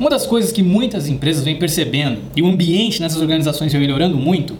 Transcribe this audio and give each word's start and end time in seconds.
Uma 0.00 0.08
das 0.08 0.26
coisas 0.26 0.50
que 0.50 0.62
muitas 0.62 1.08
empresas 1.08 1.44
vêm 1.44 1.58
percebendo 1.58 2.22
e 2.34 2.40
o 2.40 2.46
ambiente 2.46 3.02
nessas 3.02 3.20
organizações 3.20 3.70
vem 3.70 3.82
melhorando 3.82 4.16
muito 4.16 4.56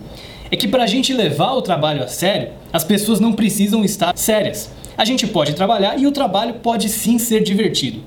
é 0.51 0.55
que 0.55 0.69
para 0.69 0.83
a 0.83 0.87
gente 0.87 1.15
levar 1.15 1.55
o 1.55 1.63
trabalho 1.63 2.03
a 2.05 2.09
sério, 2.09 2.51
as 2.71 2.85
pessoas 2.85 3.21
não 3.21 3.33
precisam 3.33 3.83
estar 3.83 4.15
sérias. 4.19 4.71
A 4.99 5.05
gente 5.07 5.27
pode 5.27 5.55
trabalhar 5.55 5.99
e 5.99 6.07
o 6.07 6.13
trabalho 6.13 6.57
pode 6.63 6.91
sim 6.91 7.19
ser 7.19 7.43
divertido. 7.43 8.03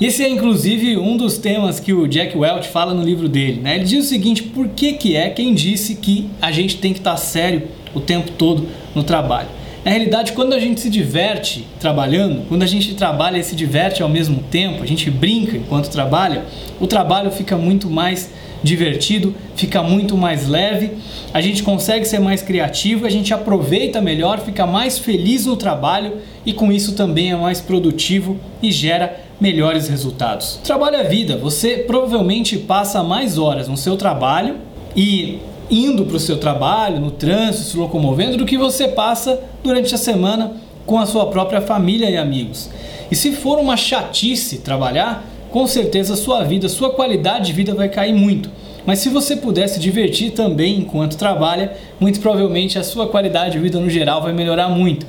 Esse 0.00 0.22
é 0.22 0.28
inclusive 0.30 0.96
um 0.96 1.18
dos 1.18 1.36
temas 1.36 1.78
que 1.78 1.92
o 1.92 2.08
Jack 2.08 2.34
Welch 2.38 2.68
fala 2.68 2.94
no 2.94 3.02
livro 3.02 3.28
dele. 3.28 3.60
Né? 3.60 3.74
Ele 3.74 3.84
diz 3.84 4.06
o 4.06 4.08
seguinte: 4.08 4.44
por 4.44 4.68
que, 4.68 4.94
que 4.94 5.14
é 5.14 5.28
quem 5.28 5.52
disse 5.52 5.96
que 5.96 6.30
a 6.40 6.50
gente 6.50 6.78
tem 6.78 6.94
que 6.94 7.00
estar 7.00 7.18
sério 7.18 7.68
o 7.94 8.00
tempo 8.00 8.30
todo 8.38 8.66
no 8.94 9.04
trabalho? 9.04 9.65
Na 9.86 9.92
realidade, 9.92 10.32
quando 10.32 10.52
a 10.52 10.58
gente 10.58 10.80
se 10.80 10.90
diverte 10.90 11.64
trabalhando, 11.78 12.44
quando 12.48 12.64
a 12.64 12.66
gente 12.66 12.92
trabalha 12.96 13.38
e 13.38 13.44
se 13.44 13.54
diverte 13.54 14.02
ao 14.02 14.08
mesmo 14.08 14.42
tempo, 14.50 14.82
a 14.82 14.86
gente 14.86 15.08
brinca 15.08 15.56
enquanto 15.56 15.88
trabalha, 15.88 16.44
o 16.80 16.88
trabalho 16.88 17.30
fica 17.30 17.56
muito 17.56 17.88
mais 17.88 18.32
divertido, 18.64 19.32
fica 19.54 19.84
muito 19.84 20.16
mais 20.16 20.48
leve, 20.48 20.90
a 21.32 21.40
gente 21.40 21.62
consegue 21.62 22.04
ser 22.04 22.18
mais 22.18 22.42
criativo, 22.42 23.06
a 23.06 23.08
gente 23.08 23.32
aproveita 23.32 24.00
melhor, 24.00 24.40
fica 24.40 24.66
mais 24.66 24.98
feliz 24.98 25.46
no 25.46 25.54
trabalho 25.54 26.14
e 26.44 26.52
com 26.52 26.72
isso 26.72 26.96
também 26.96 27.30
é 27.30 27.36
mais 27.36 27.60
produtivo 27.60 28.40
e 28.60 28.72
gera 28.72 29.20
melhores 29.40 29.86
resultados. 29.86 30.58
Trabalho 30.64 30.96
é 30.96 31.04
vida, 31.04 31.36
você 31.36 31.84
provavelmente 31.86 32.58
passa 32.58 33.04
mais 33.04 33.38
horas 33.38 33.68
no 33.68 33.76
seu 33.76 33.96
trabalho 33.96 34.56
e 34.96 35.38
indo 35.70 36.04
para 36.04 36.16
o 36.16 36.20
seu 36.20 36.38
trabalho, 36.38 37.00
no 37.00 37.10
trânsito, 37.10 37.64
se 37.64 37.76
locomovendo, 37.76 38.36
do 38.36 38.46
que 38.46 38.56
você 38.56 38.88
passa 38.88 39.40
durante 39.62 39.94
a 39.94 39.98
semana 39.98 40.52
com 40.84 40.98
a 40.98 41.06
sua 41.06 41.26
própria 41.26 41.60
família 41.60 42.08
e 42.08 42.16
amigos. 42.16 42.70
E 43.10 43.16
se 43.16 43.32
for 43.32 43.58
uma 43.58 43.76
chatice 43.76 44.58
trabalhar, 44.58 45.24
com 45.50 45.66
certeza 45.66 46.16
sua 46.16 46.44
vida, 46.44 46.68
sua 46.68 46.90
qualidade 46.90 47.46
de 47.46 47.52
vida 47.52 47.74
vai 47.74 47.88
cair 47.88 48.12
muito. 48.12 48.50
Mas 48.84 49.00
se 49.00 49.08
você 49.08 49.34
puder 49.34 49.66
se 49.68 49.80
divertir 49.80 50.30
também 50.30 50.78
enquanto 50.78 51.16
trabalha, 51.16 51.72
muito 51.98 52.20
provavelmente 52.20 52.78
a 52.78 52.84
sua 52.84 53.08
qualidade 53.08 53.52
de 53.52 53.58
vida 53.58 53.80
no 53.80 53.90
geral 53.90 54.22
vai 54.22 54.32
melhorar 54.32 54.68
muito. 54.68 55.04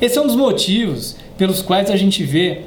Esse 0.00 0.16
é 0.16 0.22
um 0.22 0.26
dos 0.26 0.36
motivos 0.36 1.16
pelos 1.36 1.60
quais 1.60 1.90
a 1.90 1.96
gente 1.96 2.24
vê 2.24 2.62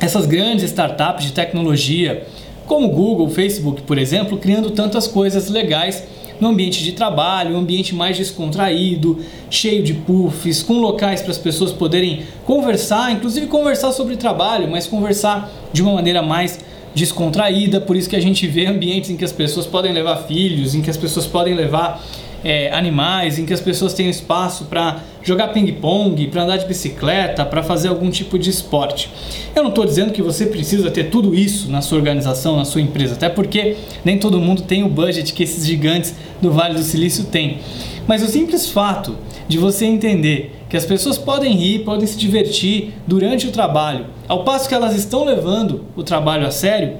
essas 0.00 0.26
grandes 0.26 0.64
startups 0.64 1.24
de 1.24 1.32
tecnologia, 1.32 2.24
como 2.66 2.88
Google, 2.88 3.28
Facebook, 3.30 3.82
por 3.82 3.98
exemplo, 3.98 4.38
criando 4.38 4.70
tantas 4.70 5.06
coisas 5.08 5.48
legais 5.48 6.04
no 6.40 6.48
ambiente 6.48 6.82
de 6.82 6.92
trabalho, 6.92 7.54
um 7.54 7.58
ambiente 7.58 7.94
mais 7.94 8.16
descontraído, 8.16 9.18
cheio 9.50 9.82
de 9.82 9.94
puffs, 9.94 10.62
com 10.62 10.74
locais 10.74 11.20
para 11.22 11.30
as 11.30 11.38
pessoas 11.38 11.72
poderem 11.72 12.22
conversar, 12.44 13.12
inclusive 13.12 13.46
conversar 13.46 13.92
sobre 13.92 14.16
trabalho, 14.16 14.68
mas 14.70 14.86
conversar 14.86 15.50
de 15.72 15.82
uma 15.82 15.92
maneira 15.92 16.22
mais 16.22 16.58
descontraída. 16.94 17.80
Por 17.80 17.96
isso 17.96 18.08
que 18.08 18.16
a 18.16 18.20
gente 18.20 18.46
vê 18.46 18.66
ambientes 18.66 19.10
em 19.10 19.16
que 19.16 19.24
as 19.24 19.32
pessoas 19.32 19.66
podem 19.66 19.92
levar 19.92 20.16
filhos, 20.24 20.74
em 20.74 20.82
que 20.82 20.90
as 20.90 20.96
pessoas 20.96 21.26
podem 21.26 21.54
levar 21.54 22.02
é, 22.46 22.72
animais, 22.72 23.40
em 23.40 23.44
que 23.44 23.52
as 23.52 23.60
pessoas 23.60 23.92
têm 23.92 24.08
espaço 24.08 24.66
para 24.66 25.00
jogar 25.20 25.48
ping-pong, 25.48 26.28
para 26.28 26.44
andar 26.44 26.58
de 26.58 26.64
bicicleta, 26.64 27.44
para 27.44 27.60
fazer 27.60 27.88
algum 27.88 28.08
tipo 28.08 28.38
de 28.38 28.50
esporte. 28.50 29.10
Eu 29.52 29.64
não 29.64 29.70
estou 29.70 29.84
dizendo 29.84 30.12
que 30.12 30.22
você 30.22 30.46
precisa 30.46 30.88
ter 30.88 31.10
tudo 31.10 31.34
isso 31.34 31.68
na 31.68 31.82
sua 31.82 31.98
organização, 31.98 32.54
na 32.54 32.64
sua 32.64 32.80
empresa, 32.80 33.14
até 33.14 33.28
porque 33.28 33.76
nem 34.04 34.16
todo 34.16 34.40
mundo 34.40 34.62
tem 34.62 34.84
o 34.84 34.88
budget 34.88 35.32
que 35.32 35.42
esses 35.42 35.66
gigantes 35.66 36.14
do 36.40 36.52
Vale 36.52 36.74
do 36.74 36.84
Silício 36.84 37.24
têm. 37.24 37.58
Mas 38.06 38.22
o 38.22 38.28
simples 38.28 38.70
fato 38.70 39.16
de 39.48 39.58
você 39.58 39.84
entender 39.84 40.54
que 40.68 40.76
as 40.76 40.86
pessoas 40.86 41.18
podem 41.18 41.52
rir, 41.52 41.80
podem 41.80 42.06
se 42.06 42.16
divertir 42.16 42.92
durante 43.08 43.48
o 43.48 43.50
trabalho, 43.50 44.06
ao 44.28 44.44
passo 44.44 44.68
que 44.68 44.74
elas 44.74 44.94
estão 44.94 45.24
levando 45.24 45.84
o 45.96 46.04
trabalho 46.04 46.46
a 46.46 46.52
sério, 46.52 46.98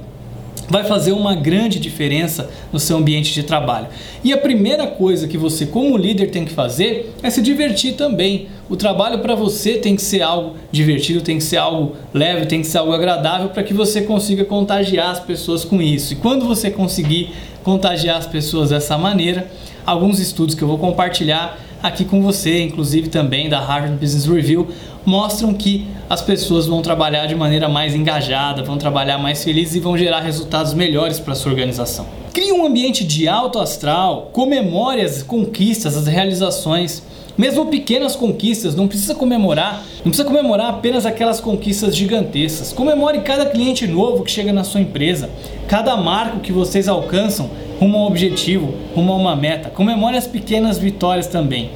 vai 0.69 0.83
fazer 0.83 1.11
uma 1.11 1.35
grande 1.35 1.79
diferença 1.79 2.49
no 2.71 2.79
seu 2.79 2.97
ambiente 2.97 3.33
de 3.33 3.43
trabalho. 3.43 3.87
E 4.23 4.33
a 4.33 4.37
primeira 4.37 4.87
coisa 4.87 5.27
que 5.27 5.37
você, 5.37 5.65
como 5.65 5.97
líder, 5.97 6.31
tem 6.31 6.45
que 6.45 6.51
fazer 6.51 7.13
é 7.23 7.29
se 7.29 7.41
divertir 7.41 7.93
também. 7.93 8.47
O 8.69 8.75
trabalho 8.75 9.19
para 9.19 9.35
você 9.35 9.73
tem 9.73 9.95
que 9.95 10.01
ser 10.01 10.21
algo 10.21 10.55
divertido, 10.71 11.21
tem 11.21 11.37
que 11.37 11.43
ser 11.43 11.57
algo 11.57 11.95
leve, 12.13 12.45
tem 12.45 12.61
que 12.61 12.67
ser 12.67 12.79
algo 12.79 12.91
agradável 12.91 13.49
para 13.49 13.63
que 13.63 13.73
você 13.73 14.01
consiga 14.01 14.43
contagiar 14.43 15.11
as 15.11 15.19
pessoas 15.19 15.63
com 15.63 15.81
isso. 15.81 16.13
E 16.13 16.15
quando 16.17 16.45
você 16.45 16.69
conseguir 16.69 17.33
contagiar 17.63 18.17
as 18.17 18.25
pessoas 18.25 18.69
dessa 18.69 18.97
maneira, 18.97 19.49
alguns 19.85 20.19
estudos 20.19 20.53
que 20.53 20.61
eu 20.61 20.67
vou 20.67 20.77
compartilhar 20.77 21.57
aqui 21.87 22.05
com 22.05 22.21
você, 22.21 22.61
inclusive 22.61 23.09
também 23.09 23.49
da 23.49 23.59
Harvard 23.59 23.97
Business 23.97 24.25
Review, 24.25 24.67
mostram 25.05 25.53
que 25.53 25.87
as 26.09 26.21
pessoas 26.21 26.67
vão 26.67 26.81
trabalhar 26.81 27.25
de 27.25 27.35
maneira 27.35 27.69
mais 27.69 27.95
engajada, 27.95 28.61
vão 28.61 28.77
trabalhar 28.77 29.17
mais 29.17 29.43
felizes 29.43 29.75
e 29.75 29.79
vão 29.79 29.97
gerar 29.97 30.19
resultados 30.19 30.73
melhores 30.73 31.19
para 31.19 31.33
sua 31.33 31.51
organização. 31.51 32.05
Crie 32.33 32.51
um 32.51 32.65
ambiente 32.65 33.03
de 33.03 33.27
alto 33.27 33.57
astral, 33.57 34.29
comemore 34.31 35.01
as 35.01 35.23
conquistas, 35.23 35.95
as 35.97 36.07
realizações. 36.07 37.01
Mesmo 37.37 37.67
pequenas 37.67 38.15
conquistas, 38.15 38.75
não 38.75 38.87
precisa 38.87 39.13
comemorar, 39.13 39.83
não 39.97 40.11
precisa 40.11 40.25
comemorar 40.25 40.69
apenas 40.69 41.05
aquelas 41.05 41.39
conquistas 41.39 41.95
gigantescas. 41.95 42.73
Comemore 42.73 43.21
cada 43.21 43.45
cliente 43.45 43.85
novo 43.87 44.23
que 44.23 44.31
chega 44.31 44.51
na 44.51 44.63
sua 44.63 44.81
empresa, 44.81 45.29
cada 45.67 45.95
marco 45.95 46.39
que 46.39 46.51
vocês 46.51 46.87
alcançam 46.87 47.49
rumo 47.79 47.97
a 47.97 48.01
um 48.01 48.07
objetivo, 48.07 48.73
rumo 48.95 49.13
a 49.13 49.15
uma 49.15 49.35
meta. 49.35 49.69
Comemore 49.69 50.17
as 50.17 50.27
pequenas 50.27 50.77
vitórias 50.77 51.27
também. 51.27 51.69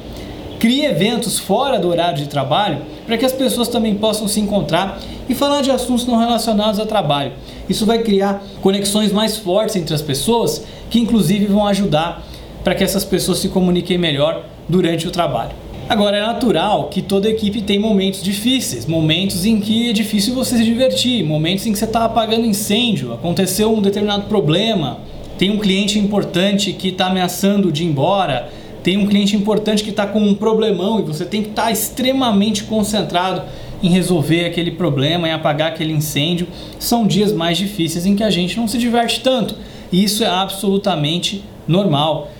Crie 0.58 0.84
eventos 0.84 1.38
fora 1.38 1.78
do 1.78 1.88
horário 1.88 2.18
de 2.18 2.28
trabalho 2.28 2.82
para 3.06 3.18
que 3.18 3.24
as 3.24 3.32
pessoas 3.32 3.68
também 3.68 3.94
possam 3.96 4.28
se 4.28 4.38
encontrar 4.38 5.00
e 5.28 5.34
falar 5.34 5.60
de 5.60 5.70
assuntos 5.70 6.06
não 6.06 6.18
relacionados 6.18 6.78
ao 6.78 6.86
trabalho. 6.86 7.32
Isso 7.68 7.84
vai 7.86 7.98
criar 7.98 8.42
conexões 8.60 9.12
mais 9.12 9.36
fortes 9.36 9.76
entre 9.76 9.94
as 9.94 10.02
pessoas, 10.02 10.64
que 10.88 11.00
inclusive 11.00 11.46
vão 11.46 11.66
ajudar 11.66 12.24
para 12.62 12.74
que 12.74 12.84
essas 12.84 13.04
pessoas 13.04 13.38
se 13.38 13.48
comuniquem 13.48 13.98
melhor 13.98 14.44
durante 14.68 15.08
o 15.08 15.10
trabalho. 15.10 15.50
Agora 15.88 16.16
é 16.16 16.20
natural 16.20 16.88
que 16.88 17.02
toda 17.02 17.28
equipe 17.28 17.60
tem 17.60 17.78
momentos 17.78 18.22
difíceis, 18.22 18.86
momentos 18.86 19.44
em 19.44 19.60
que 19.60 19.90
é 19.90 19.92
difícil 19.92 20.34
você 20.34 20.56
se 20.56 20.64
divertir, 20.64 21.24
momentos 21.24 21.66
em 21.66 21.72
que 21.72 21.78
você 21.78 21.84
está 21.84 22.04
apagando 22.04 22.46
incêndio, 22.46 23.12
aconteceu 23.12 23.74
um 23.74 23.82
determinado 23.82 24.22
problema, 24.24 25.00
tem 25.42 25.50
um 25.50 25.58
cliente 25.58 25.98
importante 25.98 26.72
que 26.72 26.90
está 26.90 27.06
ameaçando 27.06 27.72
de 27.72 27.82
ir 27.82 27.86
embora, 27.88 28.48
tem 28.80 28.96
um 28.96 29.08
cliente 29.08 29.34
importante 29.34 29.82
que 29.82 29.90
está 29.90 30.06
com 30.06 30.20
um 30.20 30.36
problemão 30.36 31.00
e 31.00 31.02
você 31.02 31.24
tem 31.24 31.42
que 31.42 31.48
estar 31.48 31.64
tá 31.64 31.72
extremamente 31.72 32.62
concentrado 32.62 33.42
em 33.82 33.88
resolver 33.88 34.44
aquele 34.44 34.70
problema, 34.70 35.26
em 35.26 35.32
apagar 35.32 35.72
aquele 35.72 35.92
incêndio. 35.92 36.46
São 36.78 37.04
dias 37.04 37.32
mais 37.32 37.58
difíceis 37.58 38.06
em 38.06 38.14
que 38.14 38.22
a 38.22 38.30
gente 38.30 38.56
não 38.56 38.68
se 38.68 38.78
diverte 38.78 39.18
tanto. 39.18 39.56
E 39.90 40.04
isso 40.04 40.22
é 40.22 40.28
absolutamente 40.28 41.42
normal. 41.66 42.30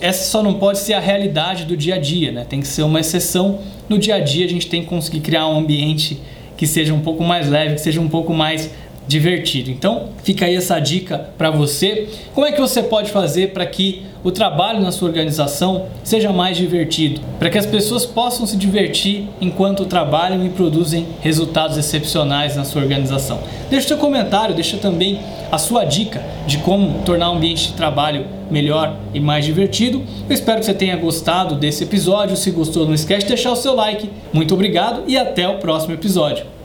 Essa 0.00 0.28
só 0.28 0.42
não 0.42 0.54
pode 0.54 0.80
ser 0.80 0.94
a 0.94 1.00
realidade 1.00 1.64
do 1.64 1.76
dia 1.76 1.94
a 1.94 1.98
dia, 2.00 2.32
né? 2.32 2.44
Tem 2.44 2.60
que 2.60 2.66
ser 2.66 2.82
uma 2.82 2.98
exceção. 2.98 3.60
No 3.88 4.00
dia 4.00 4.16
a 4.16 4.18
dia 4.18 4.44
a 4.44 4.48
gente 4.48 4.66
tem 4.66 4.82
que 4.82 4.88
conseguir 4.88 5.20
criar 5.20 5.46
um 5.46 5.58
ambiente 5.58 6.20
que 6.56 6.66
seja 6.66 6.92
um 6.92 7.00
pouco 7.02 7.22
mais 7.22 7.48
leve, 7.48 7.76
que 7.76 7.80
seja 7.80 8.00
um 8.00 8.08
pouco 8.08 8.34
mais 8.34 8.72
divertido. 9.08 9.70
Então, 9.70 10.10
fica 10.22 10.44
aí 10.44 10.54
essa 10.54 10.78
dica 10.78 11.30
para 11.36 11.50
você. 11.50 12.08
Como 12.34 12.46
é 12.46 12.52
que 12.52 12.60
você 12.60 12.82
pode 12.82 13.10
fazer 13.10 13.52
para 13.52 13.64
que 13.64 14.02
o 14.22 14.30
trabalho 14.30 14.80
na 14.80 14.92
sua 14.92 15.08
organização 15.08 15.86
seja 16.04 16.30
mais 16.32 16.56
divertido, 16.56 17.20
para 17.38 17.48
que 17.48 17.56
as 17.56 17.64
pessoas 17.64 18.04
possam 18.04 18.46
se 18.46 18.56
divertir 18.56 19.26
enquanto 19.40 19.86
trabalham 19.86 20.44
e 20.44 20.50
produzem 20.50 21.06
resultados 21.20 21.78
excepcionais 21.78 22.54
na 22.54 22.64
sua 22.64 22.82
organização. 22.82 23.38
Deixe 23.70 23.88
seu 23.88 23.96
comentário, 23.96 24.54
deixa 24.54 24.76
também 24.76 25.20
a 25.50 25.56
sua 25.56 25.84
dica 25.84 26.22
de 26.46 26.58
como 26.58 27.02
tornar 27.04 27.30
o 27.30 27.36
ambiente 27.36 27.68
de 27.68 27.72
trabalho 27.72 28.26
melhor 28.50 28.96
e 29.14 29.20
mais 29.20 29.44
divertido. 29.44 30.02
Eu 30.28 30.34
espero 30.34 30.58
que 30.58 30.66
você 30.66 30.74
tenha 30.74 30.96
gostado 30.96 31.54
desse 31.54 31.84
episódio. 31.84 32.36
Se 32.36 32.50
gostou, 32.50 32.84
não 32.84 32.94
esquece 32.94 33.22
de 33.22 33.28
deixar 33.28 33.52
o 33.52 33.56
seu 33.56 33.74
like. 33.74 34.10
Muito 34.32 34.52
obrigado 34.52 35.04
e 35.06 35.16
até 35.16 35.48
o 35.48 35.58
próximo 35.58 35.94
episódio. 35.94 36.57